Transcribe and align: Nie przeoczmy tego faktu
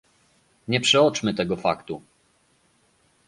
Nie 0.67 0.79
przeoczmy 0.81 1.33
tego 1.33 1.55
faktu 1.57 2.01